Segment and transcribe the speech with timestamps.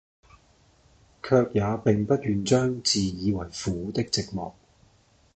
[1.21, 3.43] 卻也並不願將自以爲
[3.75, 4.51] 苦的寂寞，